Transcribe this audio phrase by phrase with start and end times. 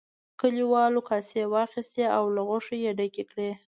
[0.39, 3.51] کليوالو کاسې واخیستې او له غوښو یې ډکې کړې.